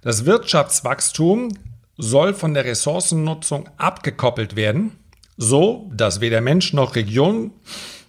Das 0.00 0.24
Wirtschaftswachstum 0.24 1.50
soll 2.02 2.34
von 2.34 2.52
der 2.52 2.64
Ressourcennutzung 2.64 3.68
abgekoppelt 3.76 4.56
werden, 4.56 4.98
so 5.36 5.88
dass 5.94 6.20
weder 6.20 6.40
Mensch 6.40 6.72
noch 6.72 6.96
Region, 6.96 7.52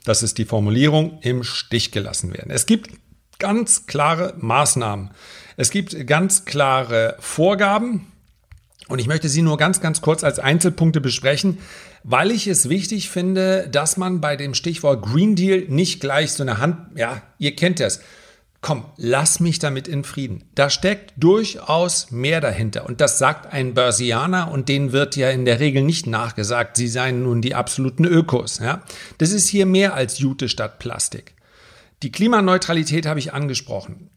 das 0.03 0.23
ist 0.23 0.39
die 0.39 0.45
Formulierung, 0.45 1.19
im 1.21 1.43
Stich 1.43 1.91
gelassen 1.91 2.33
werden. 2.33 2.49
Es 2.49 2.65
gibt 2.65 2.89
ganz 3.37 3.85
klare 3.85 4.33
Maßnahmen. 4.39 5.11
Es 5.57 5.69
gibt 5.69 6.07
ganz 6.07 6.45
klare 6.45 7.15
Vorgaben 7.19 8.07
und 8.87 8.97
ich 8.97 9.05
möchte 9.05 9.29
sie 9.29 9.43
nur 9.43 9.57
ganz, 9.57 9.79
ganz 9.79 10.01
kurz 10.01 10.23
als 10.23 10.39
Einzelpunkte 10.39 10.99
besprechen, 10.99 11.59
weil 12.03 12.31
ich 12.31 12.47
es 12.47 12.69
wichtig 12.69 13.11
finde, 13.11 13.69
dass 13.71 13.95
man 13.97 14.21
bei 14.21 14.35
dem 14.35 14.55
Stichwort 14.55 15.05
Green 15.05 15.35
Deal 15.35 15.65
nicht 15.67 16.01
gleich 16.01 16.31
so 16.31 16.41
eine 16.41 16.57
Hand, 16.57 16.97
ja, 16.97 17.21
ihr 17.37 17.55
kennt 17.55 17.79
das, 17.79 17.99
komm, 18.63 18.85
lass 18.97 19.39
mich 19.41 19.59
damit 19.59 19.87
in 19.87 20.03
Frieden. 20.03 20.45
Da 20.55 20.71
steckt 20.71 21.13
durchaus 21.17 22.09
mehr 22.09 22.41
dahinter. 22.41 22.87
Und 22.87 23.01
das 23.01 23.19
sagt 23.19 23.53
ein 23.53 23.75
Börsianer 23.75 24.49
und 24.51 24.69
denen 24.69 24.93
wird 24.93 25.15
ja 25.17 25.29
in 25.29 25.45
der 25.45 25.59
Regel 25.59 25.83
nicht 25.83 26.07
nachgesagt, 26.07 26.77
sie 26.77 26.87
seien 26.87 27.23
nun 27.23 27.41
die 27.41 27.53
absoluten 27.53 28.05
Ökos. 28.05 28.59
Ja? 28.59 28.81
Das 29.19 29.31
ist 29.31 29.49
hier 29.49 29.67
mehr 29.67 29.93
als 29.93 30.17
Jute 30.17 30.49
statt 30.49 30.79
Plastik. 30.79 31.35
Die 32.01 32.11
Klimaneutralität 32.11 33.05
habe 33.05 33.19
ich 33.19 33.33
angesprochen. 33.33 34.09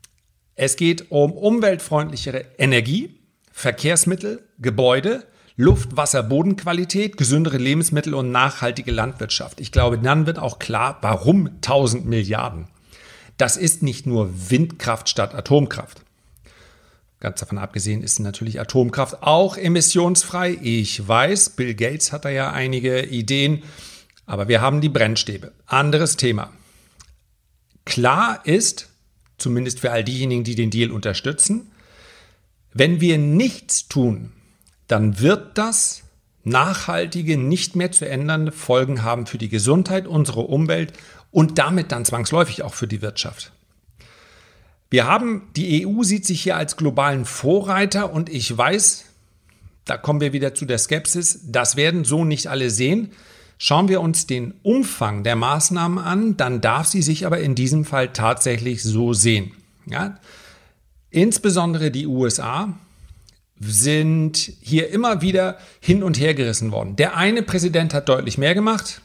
Es 0.54 0.76
geht 0.76 1.10
um 1.10 1.32
umweltfreundlichere 1.32 2.44
Energie, 2.56 3.20
Verkehrsmittel, 3.52 4.48
Gebäude, 4.58 5.24
Luft, 5.56 5.96
Wasser, 5.96 6.22
Bodenqualität, 6.22 7.16
gesündere 7.16 7.58
Lebensmittel 7.58 8.14
und 8.14 8.30
nachhaltige 8.30 8.92
Landwirtschaft. 8.92 9.60
Ich 9.60 9.72
glaube, 9.72 9.98
dann 9.98 10.26
wird 10.26 10.38
auch 10.38 10.60
klar, 10.60 10.98
warum 11.00 11.46
1000 11.46 12.06
Milliarden. 12.06 12.68
Das 13.36 13.56
ist 13.56 13.82
nicht 13.82 14.06
nur 14.06 14.50
Windkraft 14.50 15.08
statt 15.08 15.34
Atomkraft. 15.34 16.02
Ganz 17.20 17.40
davon 17.40 17.58
abgesehen 17.58 18.02
ist 18.02 18.18
natürlich 18.18 18.60
Atomkraft 18.60 19.22
auch 19.22 19.56
emissionsfrei. 19.56 20.58
Ich 20.62 21.06
weiß, 21.06 21.50
Bill 21.50 21.74
Gates 21.74 22.12
hat 22.12 22.24
da 22.24 22.28
ja 22.28 22.52
einige 22.52 23.06
Ideen, 23.06 23.62
aber 24.26 24.48
wir 24.48 24.60
haben 24.60 24.80
die 24.80 24.88
Brennstäbe. 24.88 25.52
Anderes 25.66 26.16
Thema. 26.16 26.52
Klar 27.84 28.44
ist, 28.44 28.90
zumindest 29.38 29.80
für 29.80 29.92
all 29.92 30.04
diejenigen, 30.04 30.44
die 30.44 30.56
den 30.56 30.70
Deal 30.70 30.90
unterstützen, 30.90 31.70
wenn 32.74 33.00
wir 33.00 33.16
nichts 33.16 33.88
tun, 33.88 34.32
dann 34.86 35.20
wird 35.20 35.56
das 35.56 36.02
nachhaltige, 36.46 37.36
nicht 37.36 37.74
mehr 37.74 37.90
zu 37.90 38.08
ändernde 38.08 38.52
Folgen 38.52 39.02
haben 39.02 39.26
für 39.26 39.36
die 39.36 39.48
Gesundheit, 39.48 40.06
unsere 40.06 40.42
Umwelt 40.42 40.92
und 41.32 41.58
damit 41.58 41.90
dann 41.90 42.04
zwangsläufig 42.04 42.62
auch 42.62 42.72
für 42.72 42.86
die 42.86 43.02
Wirtschaft. 43.02 43.52
Wir 44.88 45.06
haben, 45.06 45.48
die 45.56 45.84
EU 45.84 46.04
sieht 46.04 46.24
sich 46.24 46.42
hier 46.42 46.56
als 46.56 46.76
globalen 46.76 47.24
Vorreiter 47.24 48.12
und 48.12 48.28
ich 48.28 48.56
weiß, 48.56 49.06
da 49.84 49.96
kommen 49.96 50.20
wir 50.20 50.32
wieder 50.32 50.54
zu 50.54 50.64
der 50.66 50.78
Skepsis, 50.78 51.40
das 51.44 51.76
werden 51.76 52.04
so 52.04 52.24
nicht 52.24 52.46
alle 52.46 52.70
sehen. 52.70 53.10
Schauen 53.58 53.88
wir 53.88 54.00
uns 54.00 54.26
den 54.26 54.54
Umfang 54.62 55.24
der 55.24 55.34
Maßnahmen 55.34 55.98
an, 55.98 56.36
dann 56.36 56.60
darf 56.60 56.86
sie 56.86 57.02
sich 57.02 57.26
aber 57.26 57.40
in 57.40 57.56
diesem 57.56 57.84
Fall 57.84 58.12
tatsächlich 58.12 58.84
so 58.84 59.12
sehen. 59.14 59.52
Ja? 59.86 60.20
Insbesondere 61.10 61.90
die 61.90 62.06
USA 62.06 62.78
sind 63.60 64.36
hier 64.60 64.90
immer 64.90 65.22
wieder 65.22 65.58
hin 65.80 66.02
und 66.02 66.18
her 66.18 66.34
gerissen 66.34 66.72
worden. 66.72 66.96
Der 66.96 67.16
eine 67.16 67.42
Präsident 67.42 67.94
hat 67.94 68.08
deutlich 68.08 68.38
mehr 68.38 68.54
gemacht, 68.54 69.00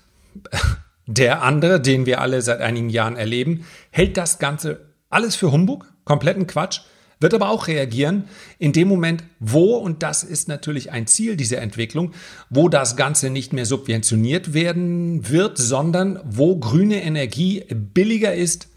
der 1.07 1.41
andere, 1.41 1.81
den 1.81 2.05
wir 2.05 2.21
alle 2.21 2.41
seit 2.41 2.61
einigen 2.61 2.89
Jahren 2.89 3.15
erleben, 3.15 3.65
hält 3.91 4.17
das 4.17 4.39
Ganze 4.39 4.91
alles 5.09 5.35
für 5.35 5.51
Humbug, 5.51 5.91
kompletten 6.05 6.47
Quatsch, 6.47 6.81
wird 7.19 7.33
aber 7.35 7.49
auch 7.49 7.67
reagieren 7.67 8.25
in 8.57 8.73
dem 8.73 8.87
Moment, 8.87 9.23
wo, 9.39 9.75
und 9.75 10.01
das 10.03 10.23
ist 10.23 10.47
natürlich 10.47 10.91
ein 10.91 11.05
Ziel 11.05 11.35
dieser 11.37 11.59
Entwicklung, 11.59 12.13
wo 12.49 12.67
das 12.67 12.95
Ganze 12.95 13.29
nicht 13.29 13.53
mehr 13.53 13.65
subventioniert 13.65 14.53
werden 14.53 15.29
wird, 15.29 15.57
sondern 15.57 16.19
wo 16.25 16.57
grüne 16.57 17.03
Energie 17.03 17.63
billiger 17.69 18.33
ist 18.33 18.69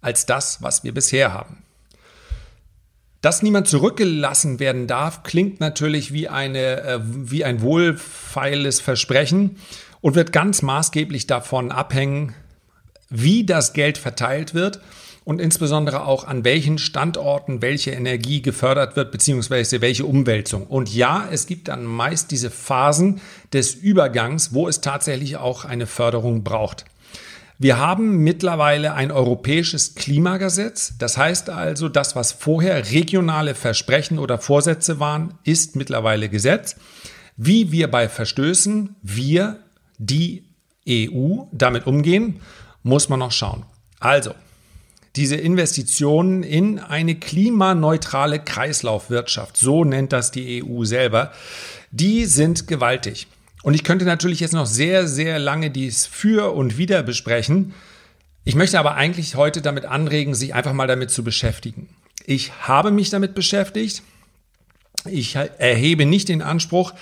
als 0.00 0.26
das, 0.26 0.62
was 0.62 0.82
wir 0.82 0.92
bisher 0.92 1.32
haben. 1.32 1.61
Dass 3.22 3.40
niemand 3.40 3.68
zurückgelassen 3.68 4.58
werden 4.58 4.88
darf, 4.88 5.22
klingt 5.22 5.60
natürlich 5.60 6.12
wie, 6.12 6.28
eine, 6.28 6.82
äh, 6.82 6.98
wie 7.02 7.44
ein 7.44 7.62
wohlfeiles 7.62 8.80
Versprechen 8.80 9.56
und 10.00 10.16
wird 10.16 10.32
ganz 10.32 10.60
maßgeblich 10.60 11.28
davon 11.28 11.70
abhängen, 11.70 12.34
wie 13.08 13.46
das 13.46 13.74
Geld 13.74 13.96
verteilt 13.96 14.54
wird 14.54 14.80
und 15.24 15.40
insbesondere 15.40 16.04
auch 16.04 16.26
an 16.26 16.44
welchen 16.44 16.78
Standorten 16.78 17.62
welche 17.62 17.92
Energie 17.92 18.42
gefördert 18.42 18.96
wird, 18.96 19.12
beziehungsweise 19.12 19.80
welche 19.80 20.04
Umwälzung. 20.04 20.66
Und 20.66 20.92
ja, 20.92 21.28
es 21.30 21.46
gibt 21.46 21.68
dann 21.68 21.84
meist 21.84 22.32
diese 22.32 22.50
Phasen 22.50 23.20
des 23.52 23.74
Übergangs, 23.74 24.52
wo 24.52 24.66
es 24.66 24.80
tatsächlich 24.80 25.36
auch 25.36 25.64
eine 25.64 25.86
Förderung 25.86 26.42
braucht. 26.42 26.86
Wir 27.62 27.78
haben 27.78 28.16
mittlerweile 28.16 28.94
ein 28.94 29.12
europäisches 29.12 29.94
Klimagesetz. 29.94 30.94
Das 30.98 31.16
heißt 31.16 31.48
also, 31.48 31.88
das, 31.88 32.16
was 32.16 32.32
vorher 32.32 32.90
regionale 32.90 33.54
Versprechen 33.54 34.18
oder 34.18 34.38
Vorsätze 34.38 34.98
waren, 34.98 35.34
ist 35.44 35.76
mittlerweile 35.76 36.28
Gesetz. 36.28 36.74
Wie 37.36 37.70
wir 37.70 37.88
bei 37.88 38.08
Verstößen, 38.08 38.96
wir 39.02 39.60
die 39.98 40.42
EU 40.88 41.44
damit 41.52 41.86
umgehen, 41.86 42.40
muss 42.82 43.08
man 43.08 43.20
noch 43.20 43.30
schauen. 43.30 43.62
Also, 44.00 44.34
diese 45.14 45.36
Investitionen 45.36 46.42
in 46.42 46.80
eine 46.80 47.14
klimaneutrale 47.14 48.40
Kreislaufwirtschaft, 48.40 49.56
so 49.56 49.84
nennt 49.84 50.12
das 50.12 50.32
die 50.32 50.64
EU 50.64 50.82
selber, 50.82 51.30
die 51.92 52.24
sind 52.24 52.66
gewaltig. 52.66 53.28
Und 53.62 53.74
ich 53.74 53.84
könnte 53.84 54.04
natürlich 54.04 54.40
jetzt 54.40 54.54
noch 54.54 54.66
sehr, 54.66 55.06
sehr 55.06 55.38
lange 55.38 55.70
dies 55.70 56.06
für 56.06 56.52
und 56.52 56.78
wieder 56.78 57.02
besprechen. 57.02 57.74
Ich 58.44 58.54
möchte 58.54 58.78
aber 58.78 58.94
eigentlich 58.94 59.36
heute 59.36 59.62
damit 59.62 59.84
anregen, 59.84 60.34
sich 60.34 60.54
einfach 60.54 60.72
mal 60.72 60.88
damit 60.88 61.10
zu 61.10 61.22
beschäftigen. 61.22 61.88
Ich 62.26 62.52
habe 62.62 62.90
mich 62.90 63.10
damit 63.10 63.34
beschäftigt. 63.34 64.02
Ich 65.04 65.36
erhebe 65.36 66.06
nicht 66.06 66.28
den 66.28 66.42
Anspruch, 66.42 66.92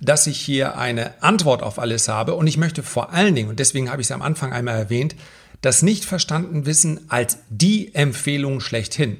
dass 0.00 0.26
ich 0.26 0.38
hier 0.40 0.78
eine 0.78 1.22
Antwort 1.22 1.62
auf 1.62 1.78
alles 1.78 2.08
habe. 2.08 2.34
Und 2.34 2.46
ich 2.46 2.56
möchte 2.56 2.82
vor 2.82 3.12
allen 3.12 3.34
Dingen, 3.34 3.50
und 3.50 3.58
deswegen 3.58 3.90
habe 3.90 4.02
ich 4.02 4.08
es 4.08 4.12
am 4.12 4.22
Anfang 4.22 4.52
einmal 4.52 4.78
erwähnt, 4.78 5.16
das 5.60 5.82
nicht 5.82 6.04
verstanden 6.04 6.64
wissen 6.64 7.00
als 7.08 7.38
die 7.50 7.94
Empfehlung 7.94 8.60
schlechthin. 8.60 9.18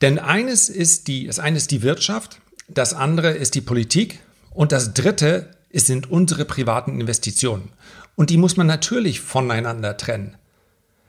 Denn 0.00 0.18
eines 0.18 0.68
ist 0.68 1.08
die, 1.08 1.26
das 1.26 1.38
eine 1.38 1.58
ist 1.58 1.70
die 1.70 1.82
Wirtschaft, 1.82 2.40
das 2.68 2.94
andere 2.94 3.32
ist 3.32 3.54
die 3.54 3.60
Politik 3.60 4.20
und 4.50 4.72
das 4.72 4.94
dritte 4.94 5.50
sind 5.80 6.10
unsere 6.10 6.44
privaten 6.44 7.00
Investitionen. 7.00 7.70
Und 8.14 8.30
die 8.30 8.36
muss 8.36 8.56
man 8.56 8.66
natürlich 8.66 9.20
voneinander 9.20 9.96
trennen. 9.96 10.36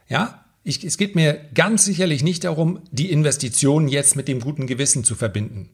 Ja, 0.08 0.44
ich, 0.66 0.84
es 0.86 0.98
geht 0.98 1.16
mir 1.16 1.42
ganz 1.54 1.84
sicherlich 1.84 2.24
nicht 2.24 2.46
darum, 2.46 2.80
die 2.90 3.12
Investitionen 3.12 3.90
jetzt 3.90 4.16
mit 4.16 4.30
dem 4.30 4.40
guten 4.40 4.66
Gewissen 4.66 5.04
zu 5.04 5.16
verbinden. 5.16 5.70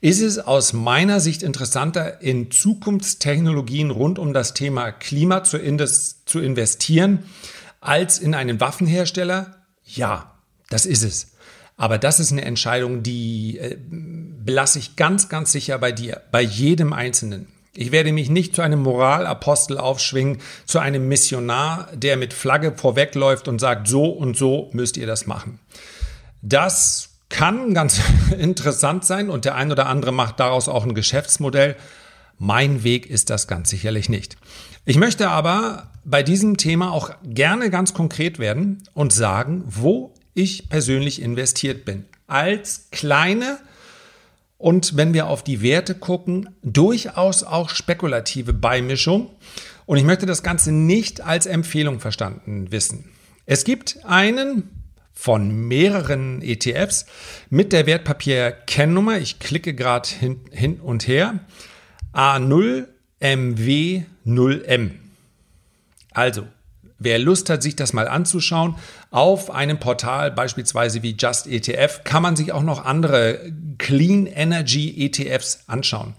Ist 0.00 0.20
es 0.20 0.40
aus 0.40 0.72
meiner 0.72 1.20
Sicht 1.20 1.44
interessanter, 1.44 2.20
in 2.20 2.50
Zukunftstechnologien 2.50 3.90
rund 3.90 4.18
um 4.18 4.32
das 4.32 4.52
Thema 4.52 4.90
Klima 4.90 5.44
zu, 5.44 5.58
zu 6.26 6.40
investieren, 6.40 7.20
als 7.80 8.18
in 8.18 8.34
einen 8.34 8.58
Waffenhersteller? 8.58 9.62
Ja, 9.84 10.34
das 10.70 10.86
ist 10.86 11.04
es. 11.04 11.28
Aber 11.76 11.98
das 11.98 12.18
ist 12.18 12.32
eine 12.32 12.44
Entscheidung, 12.44 13.04
die 13.04 13.58
äh, 13.58 13.76
belasse 13.88 14.80
ich 14.80 14.96
ganz, 14.96 15.28
ganz 15.28 15.52
sicher 15.52 15.78
bei 15.78 15.92
dir, 15.92 16.20
bei 16.32 16.42
jedem 16.42 16.92
Einzelnen. 16.92 17.46
Ich 17.74 17.90
werde 17.90 18.12
mich 18.12 18.28
nicht 18.28 18.54
zu 18.54 18.60
einem 18.60 18.82
Moralapostel 18.82 19.78
aufschwingen, 19.78 20.38
zu 20.66 20.78
einem 20.78 21.08
Missionar, 21.08 21.88
der 21.94 22.18
mit 22.18 22.34
Flagge 22.34 22.74
vorwegläuft 22.76 23.48
und 23.48 23.60
sagt, 23.60 23.88
so 23.88 24.06
und 24.06 24.36
so 24.36 24.68
müsst 24.72 24.98
ihr 24.98 25.06
das 25.06 25.26
machen. 25.26 25.58
Das 26.42 27.08
kann 27.30 27.72
ganz 27.72 28.00
interessant 28.38 29.04
sein 29.04 29.30
und 29.30 29.46
der 29.46 29.54
ein 29.54 29.72
oder 29.72 29.86
andere 29.86 30.12
macht 30.12 30.38
daraus 30.38 30.68
auch 30.68 30.84
ein 30.84 30.94
Geschäftsmodell. 30.94 31.76
Mein 32.38 32.84
Weg 32.84 33.06
ist 33.06 33.30
das 33.30 33.48
ganz 33.48 33.70
sicherlich 33.70 34.10
nicht. 34.10 34.36
Ich 34.84 34.98
möchte 34.98 35.30
aber 35.30 35.90
bei 36.04 36.22
diesem 36.22 36.58
Thema 36.58 36.92
auch 36.92 37.10
gerne 37.24 37.70
ganz 37.70 37.94
konkret 37.94 38.38
werden 38.38 38.82
und 38.92 39.14
sagen, 39.14 39.64
wo 39.66 40.12
ich 40.34 40.68
persönlich 40.68 41.22
investiert 41.22 41.84
bin. 41.86 42.04
Als 42.26 42.88
kleine 42.90 43.58
und 44.62 44.96
wenn 44.96 45.12
wir 45.12 45.26
auf 45.26 45.42
die 45.42 45.60
Werte 45.60 45.96
gucken, 45.96 46.48
durchaus 46.62 47.42
auch 47.42 47.68
spekulative 47.68 48.52
Beimischung. 48.52 49.30
Und 49.86 49.98
ich 49.98 50.04
möchte 50.04 50.24
das 50.24 50.44
Ganze 50.44 50.70
nicht 50.70 51.20
als 51.20 51.46
Empfehlung 51.46 51.98
verstanden 51.98 52.70
wissen. 52.70 53.10
Es 53.44 53.64
gibt 53.64 53.98
einen 54.04 54.70
von 55.12 55.66
mehreren 55.66 56.42
ETFs 56.42 57.06
mit 57.50 57.72
der 57.72 57.86
Wertpapier-Kennnummer. 57.86 59.18
Ich 59.18 59.40
klicke 59.40 59.74
gerade 59.74 60.08
hin, 60.08 60.42
hin 60.52 60.78
und 60.78 61.08
her. 61.08 61.40
A0MW0M. 62.14 64.90
Also, 66.12 66.46
wer 67.02 67.18
Lust 67.18 67.50
hat, 67.50 67.62
sich 67.62 67.76
das 67.76 67.92
mal 67.92 68.08
anzuschauen, 68.08 68.76
auf 69.10 69.50
einem 69.50 69.78
Portal 69.78 70.30
beispielsweise 70.30 71.02
wie 71.02 71.16
Just 71.18 71.46
ETF 71.46 72.02
kann 72.04 72.22
man 72.22 72.36
sich 72.36 72.52
auch 72.52 72.62
noch 72.62 72.84
andere 72.84 73.52
Clean 73.78 74.26
Energy 74.26 75.04
ETFs 75.04 75.64
anschauen. 75.66 76.14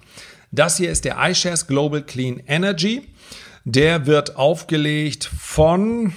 Das 0.52 0.78
hier 0.78 0.92
ist 0.92 1.06
der 1.06 1.18
iShares 1.20 1.68
Global 1.68 2.04
Clean 2.04 2.42
Energy. 2.46 3.08
Der 3.66 4.06
wird 4.06 4.36
aufgelegt 4.36 5.24
von, 5.40 6.14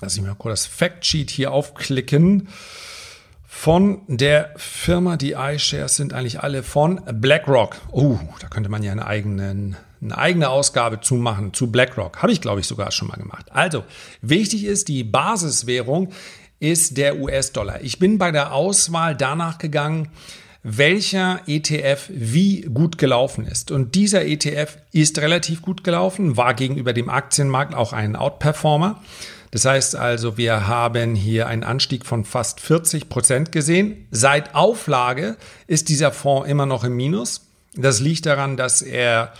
lass 0.00 0.16
ich 0.16 0.22
mal 0.22 0.34
kurz 0.34 0.62
das 0.62 0.66
Factsheet 0.66 1.30
hier 1.30 1.52
aufklicken, 1.52 2.48
von 3.44 4.00
der 4.08 4.54
Firma, 4.56 5.16
die 5.16 5.32
iShares 5.32 5.94
sind 5.94 6.14
eigentlich 6.14 6.40
alle 6.40 6.62
von 6.62 7.00
BlackRock. 7.04 7.76
Oh, 7.92 8.18
da 8.40 8.48
könnte 8.48 8.70
man 8.70 8.82
ja 8.82 8.92
einen 8.92 9.00
eigenen 9.00 9.76
eine 10.02 10.18
eigene 10.18 10.48
Ausgabe 10.48 11.00
zu 11.00 11.14
machen 11.14 11.54
zu 11.54 11.70
BlackRock. 11.70 12.22
Habe 12.22 12.32
ich, 12.32 12.40
glaube 12.40 12.60
ich, 12.60 12.66
sogar 12.66 12.90
schon 12.90 13.08
mal 13.08 13.16
gemacht. 13.16 13.46
Also, 13.52 13.84
wichtig 14.20 14.64
ist, 14.64 14.88
die 14.88 15.04
Basiswährung 15.04 16.12
ist 16.58 16.96
der 16.96 17.18
US-Dollar. 17.18 17.82
Ich 17.82 17.98
bin 17.98 18.18
bei 18.18 18.30
der 18.30 18.52
Auswahl 18.52 19.16
danach 19.16 19.58
gegangen, 19.58 20.08
welcher 20.62 21.40
ETF 21.46 22.08
wie 22.08 22.62
gut 22.62 22.98
gelaufen 22.98 23.46
ist. 23.46 23.70
Und 23.70 23.94
dieser 23.94 24.24
ETF 24.24 24.78
ist 24.92 25.18
relativ 25.18 25.62
gut 25.62 25.82
gelaufen, 25.82 26.36
war 26.36 26.54
gegenüber 26.54 26.92
dem 26.92 27.10
Aktienmarkt 27.10 27.74
auch 27.74 27.92
ein 27.92 28.14
Outperformer. 28.14 29.02
Das 29.50 29.64
heißt 29.64 29.96
also, 29.96 30.38
wir 30.38 30.66
haben 30.66 31.14
hier 31.14 31.46
einen 31.46 31.64
Anstieg 31.64 32.06
von 32.06 32.24
fast 32.24 32.60
40 32.60 33.08
Prozent 33.08 33.52
gesehen. 33.52 34.06
Seit 34.10 34.54
Auflage 34.54 35.36
ist 35.66 35.88
dieser 35.88 36.10
Fonds 36.10 36.48
immer 36.48 36.64
noch 36.64 36.84
im 36.84 36.96
Minus. 36.96 37.48
Das 37.74 38.00
liegt 38.00 38.26
daran, 38.26 38.56
dass 38.56 38.82
er 38.82 39.32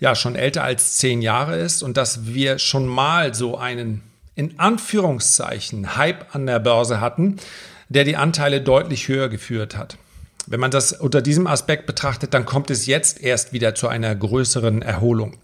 ja 0.00 0.14
schon 0.14 0.36
älter 0.36 0.64
als 0.64 0.96
zehn 0.96 1.22
Jahre 1.22 1.56
ist 1.58 1.82
und 1.82 1.96
dass 1.96 2.26
wir 2.26 2.58
schon 2.58 2.86
mal 2.86 3.34
so 3.34 3.58
einen 3.58 4.02
in 4.34 4.58
Anführungszeichen 4.60 5.96
Hype 5.96 6.34
an 6.34 6.46
der 6.46 6.60
Börse 6.60 7.00
hatten, 7.00 7.38
der 7.88 8.04
die 8.04 8.16
Anteile 8.16 8.60
deutlich 8.60 9.08
höher 9.08 9.28
geführt 9.28 9.76
hat. 9.76 9.98
Wenn 10.46 10.60
man 10.60 10.70
das 10.70 10.92
unter 10.92 11.20
diesem 11.20 11.46
Aspekt 11.46 11.86
betrachtet, 11.86 12.32
dann 12.32 12.46
kommt 12.46 12.70
es 12.70 12.86
jetzt 12.86 13.20
erst 13.20 13.52
wieder 13.52 13.74
zu 13.74 13.88
einer 13.88 14.14
größeren 14.14 14.80
Erholung. 14.80 15.36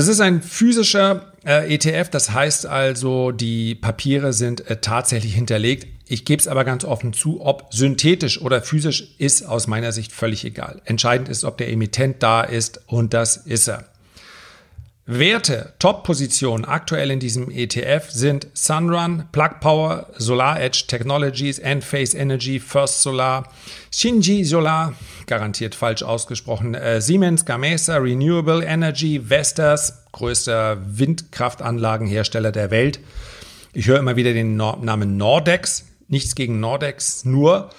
Das 0.00 0.08
ist 0.08 0.22
ein 0.22 0.40
physischer 0.40 1.30
äh, 1.44 1.74
ETF, 1.74 2.08
das 2.08 2.30
heißt 2.30 2.64
also, 2.64 3.32
die 3.32 3.74
Papiere 3.74 4.32
sind 4.32 4.66
äh, 4.70 4.80
tatsächlich 4.80 5.34
hinterlegt. 5.34 5.88
Ich 6.08 6.24
gebe 6.24 6.40
es 6.40 6.48
aber 6.48 6.64
ganz 6.64 6.86
offen 6.86 7.12
zu, 7.12 7.42
ob 7.42 7.66
synthetisch 7.70 8.40
oder 8.40 8.62
physisch 8.62 9.14
ist 9.18 9.42
aus 9.42 9.66
meiner 9.66 9.92
Sicht 9.92 10.12
völlig 10.12 10.42
egal. 10.46 10.80
Entscheidend 10.86 11.28
ist, 11.28 11.44
ob 11.44 11.58
der 11.58 11.70
Emittent 11.70 12.22
da 12.22 12.40
ist 12.40 12.80
und 12.86 13.12
das 13.12 13.36
ist 13.36 13.68
er. 13.68 13.89
Werte, 15.12 15.72
Top-Positionen 15.80 16.64
aktuell 16.64 17.10
in 17.10 17.18
diesem 17.18 17.50
ETF 17.50 18.10
sind 18.10 18.46
Sunrun, 18.54 19.24
Plug 19.32 19.58
Power, 19.60 20.06
Solar 20.16 20.60
Edge 20.60 20.84
Technologies, 20.86 21.58
Enphase 21.58 22.16
Energy, 22.16 22.60
First 22.60 23.02
Solar, 23.02 23.48
Shinji 23.90 24.44
Solar, 24.44 24.94
garantiert 25.26 25.74
falsch 25.74 26.04
ausgesprochen, 26.04 26.76
äh, 26.76 27.00
Siemens 27.00 27.44
Gamesa, 27.44 27.96
Renewable 27.96 28.64
Energy, 28.64 29.28
Vestas, 29.28 30.04
größter 30.12 30.78
Windkraftanlagenhersteller 30.96 32.52
der 32.52 32.70
Welt. 32.70 33.00
Ich 33.72 33.88
höre 33.88 33.98
immer 33.98 34.14
wieder 34.14 34.32
den 34.32 34.56
Namen 34.56 35.16
Nordex. 35.16 35.86
Nichts 36.06 36.36
gegen 36.36 36.60
Nordex, 36.60 37.24
nur 37.24 37.70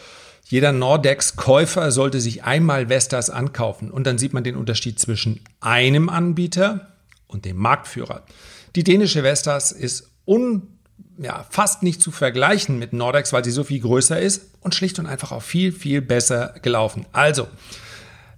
jeder 0.50 0.74
Nordex-Käufer 0.74 1.92
sollte 1.92 2.20
sich 2.20 2.44
einmal 2.44 2.90
Vestas 2.90 3.30
ankaufen 3.30 3.90
und 3.90 4.06
dann 4.06 4.18
sieht 4.18 4.34
man 4.34 4.44
den 4.44 4.58
Unterschied 4.58 5.00
zwischen 5.00 5.40
einem 5.62 6.10
Anbieter 6.10 6.91
und 7.32 7.46
dem 7.46 7.58
Marktführer. 7.58 8.24
Die 8.76 8.84
dänische 8.84 9.24
Vestas 9.24 9.72
ist 9.72 10.12
un, 10.26 10.68
ja, 11.18 11.46
fast 11.50 11.84
nicht 11.84 12.02
zu 12.02 12.12
vergleichen 12.12 12.80
mit 12.80 12.94
Nordex, 12.94 13.34
weil 13.34 13.44
sie 13.44 13.52
so 13.52 13.64
viel 13.64 13.80
größer 13.80 14.20
ist 14.20 14.52
und 14.62 14.76
schlicht 14.76 15.00
und 15.00 15.06
einfach 15.06 15.32
auch 15.32 15.42
viel, 15.42 15.72
viel 15.72 16.02
besser 16.02 16.56
gelaufen. 16.62 17.06
Also, 17.12 17.48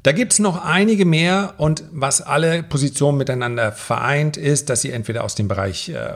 da 0.04 0.12
gibt 0.12 0.34
es 0.34 0.40
noch 0.40 0.64
einige 0.64 1.06
mehr 1.06 1.54
und 1.58 1.86
was 1.92 2.22
alle 2.22 2.62
Positionen 2.62 3.18
miteinander 3.18 3.72
vereint, 3.72 4.36
ist, 4.36 4.70
dass 4.70 4.82
sie 4.82 4.92
entweder 4.92 5.24
aus 5.24 5.36
dem 5.36 5.48
Bereich 5.48 5.90
äh, 5.90 6.16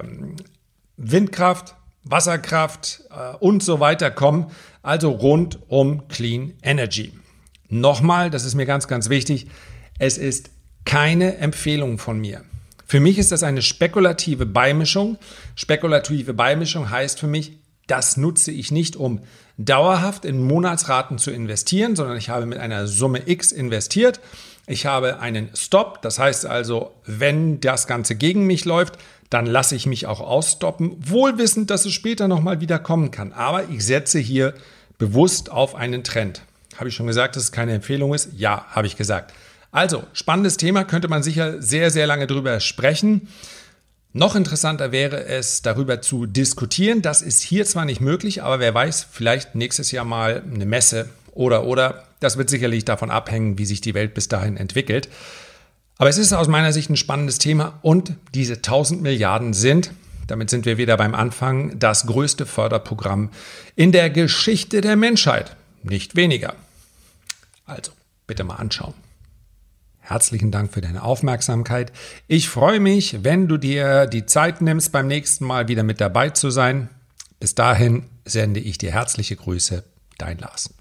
Windkraft, 0.98 1.76
Wasserkraft 2.04 3.04
äh, 3.12 3.36
und 3.38 3.64
so 3.64 3.80
weiter 3.80 4.12
kommen, 4.12 4.52
also 4.82 5.12
rund 5.12 5.60
um 5.70 6.08
Clean 6.10 6.54
Energy. 6.64 7.14
Nochmal, 7.70 8.30
das 8.30 8.44
ist 8.44 8.56
mir 8.56 8.66
ganz, 8.66 8.88
ganz 8.88 9.10
wichtig, 9.10 9.48
es 10.00 10.18
ist 10.18 10.50
keine 10.86 11.38
Empfehlung 11.38 11.98
von 11.98 12.20
mir. 12.20 12.44
Für 12.88 13.02
mich 13.02 13.18
ist 13.18 13.34
das 13.34 13.44
eine 13.44 13.62
spekulative 13.62 14.46
Beimischung. 14.46 15.18
Spekulative 15.56 16.34
Beimischung 16.34 16.90
heißt 16.90 17.20
für 17.20 17.28
mich, 17.28 17.58
das 17.86 18.16
nutze 18.16 18.52
ich 18.52 18.72
nicht, 18.72 18.96
um 18.96 19.20
dauerhaft 19.58 20.24
in 20.24 20.42
Monatsraten 20.42 21.18
zu 21.18 21.32
investieren, 21.32 21.98
sondern 21.98 22.18
ich 22.18 22.30
habe 22.30 22.46
mit 22.46 22.60
einer 22.60 22.88
Summe 22.88 23.24
X 23.28 23.52
investiert. 23.52 24.22
Ich 24.68 24.86
habe 24.86 25.20
einen 25.20 25.50
Stop, 25.54 26.02
das 26.02 26.18
heißt 26.18 26.46
also, 26.46 26.92
wenn 27.06 27.60
das 27.60 27.88
Ganze 27.88 28.16
gegen 28.16 28.46
mich 28.46 28.64
läuft, 28.64 28.98
dann 29.30 29.46
lasse 29.46 29.76
ich 29.76 29.86
mich 29.86 30.06
auch 30.06 30.22
ausstoppen, 30.22 30.96
wohlwissend, 31.00 31.70
dass 31.70 31.86
es 31.86 31.92
später 31.94 32.30
nochmal 32.30 32.62
wieder 32.62 32.80
kommen 32.80 33.12
kann. 33.12 33.34
Aber 33.34 33.68
ich 33.70 33.86
setze 33.86 34.20
hier 34.20 34.54
bewusst 34.98 35.52
auf 35.52 35.76
einen 35.76 36.06
Trend. 36.06 36.42
Habe 36.78 36.90
ich 36.90 36.96
schon 36.96 37.08
gesagt, 37.08 37.36
dass 37.36 37.44
es 37.44 37.52
keine 37.52 37.74
Empfehlung 37.74 38.14
ist? 38.14 38.30
Ja, 38.38 38.66
habe 38.70 38.88
ich 38.88 38.96
gesagt. 38.96 39.34
Also, 39.72 40.04
spannendes 40.14 40.58
Thema, 40.58 40.84
könnte 40.84 41.08
man 41.08 41.24
sicher 41.24 41.62
sehr, 41.62 41.92
sehr 41.92 42.08
lange 42.08 42.28
drüber 42.28 42.60
sprechen. 42.60 43.28
Noch 44.14 44.36
interessanter 44.36 44.92
wäre 44.92 45.26
es, 45.26 45.62
darüber 45.62 46.02
zu 46.02 46.26
diskutieren. 46.26 47.02
Das 47.02 47.22
ist 47.22 47.42
hier 47.42 47.66
zwar 47.66 47.86
nicht 47.86 48.02
möglich, 48.02 48.42
aber 48.42 48.60
wer 48.60 48.74
weiß, 48.74 49.08
vielleicht 49.12 49.56
nächstes 49.56 49.92
Jahr 49.92 50.06
mal 50.06 50.42
eine 50.52 50.66
Messe 50.66 51.10
oder 51.34 51.66
oder. 51.66 52.04
Das 52.20 52.38
wird 52.38 52.50
sicherlich 52.50 52.86
davon 52.86 53.12
abhängen, 53.12 53.58
wie 53.60 53.66
sich 53.66 53.82
die 53.82 53.94
Welt 53.94 54.14
bis 54.14 54.28
dahin 54.28 54.58
entwickelt. 54.58 55.10
Aber 55.98 56.10
es 56.10 56.18
ist 56.18 56.34
aus 56.34 56.48
meiner 56.48 56.74
Sicht 56.74 56.90
ein 56.90 56.98
spannendes 56.98 57.38
Thema 57.38 57.80
und 57.82 58.14
diese 58.34 58.56
1000 58.56 59.02
Milliarden 59.02 59.54
sind, 59.54 59.92
damit 60.28 60.50
sind 60.50 60.66
wir 60.66 60.78
wieder 60.78 60.98
beim 60.98 61.16
Anfang, 61.16 61.80
das 61.80 62.06
größte 62.06 62.46
Förderprogramm 62.46 63.30
in 63.76 63.92
der 63.92 64.10
Geschichte 64.10 64.82
der 64.82 64.96
Menschheit. 64.96 65.56
Nicht 65.84 66.16
weniger. 66.16 66.56
Also, 67.66 67.92
bitte 68.26 68.44
mal 68.44 68.56
anschauen. 68.56 68.94
Herzlichen 70.08 70.52
Dank 70.52 70.72
für 70.72 70.80
deine 70.80 71.04
Aufmerksamkeit. 71.04 71.92
Ich 72.28 72.48
freue 72.48 72.80
mich, 72.80 73.26
wenn 73.26 73.50
du 73.50 73.58
dir 73.58 74.08
die 74.08 74.26
Zeit 74.26 74.62
nimmst, 74.62 74.94
beim 74.94 75.06
nächsten 75.06 75.44
Mal 75.44 75.68
wieder 75.68 75.84
mit 75.84 76.00
dabei 76.00 76.30
zu 76.30 76.50
sein. 76.50 76.90
Bis 77.42 77.56
dahin 77.56 78.06
sende 78.24 78.62
ich 78.62 78.78
dir 78.78 78.94
herzliche 78.94 79.36
Grüße, 79.36 79.84
dein 80.18 80.38
Lars. 80.38 80.74